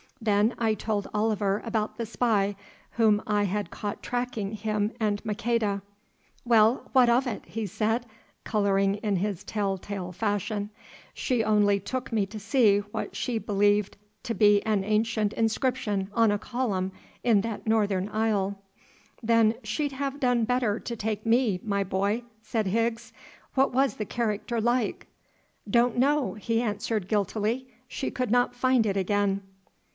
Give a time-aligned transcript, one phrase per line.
[0.19, 2.55] Then I told Oliver about the spy
[2.91, 5.81] whom I had caught tracking him and Maqueda.
[6.45, 8.05] "Well, what of it?" he said,
[8.43, 10.69] colouring in his tell tale fashion;
[11.13, 16.31] "she only took me to see what she believed to be an ancient inscription on
[16.31, 16.91] a column
[17.23, 18.59] in that northern aisle."
[19.23, 23.13] "Then she'd have done better to take me, my boy," said Higgs.
[23.55, 25.07] "What was the character like?"
[25.69, 27.67] "Don't know," he answered guiltily.
[27.87, 29.41] "She could not find it again."